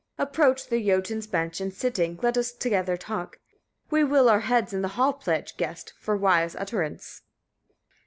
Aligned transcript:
Approach 0.17 0.65
the 0.69 0.83
Jötuns 0.83 1.29
bench, 1.29 1.61
and 1.61 1.71
sitting 1.71 2.17
let 2.23 2.35
us 2.35 2.51
together 2.51 2.97
talk; 2.97 3.37
we 3.91 4.03
will 4.03 4.29
our 4.29 4.39
heads 4.39 4.73
in 4.73 4.81
the 4.81 4.87
hall 4.97 5.13
pledge, 5.13 5.55
guest! 5.57 5.93
for 5.99 6.17
wise 6.17 6.55
utterance. 6.55 7.21